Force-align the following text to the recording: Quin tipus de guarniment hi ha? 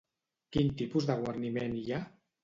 Quin 0.55 0.69
tipus 0.79 1.05
de 1.09 1.17
guarniment 1.19 1.77
hi 1.81 1.85
ha? 1.91 2.01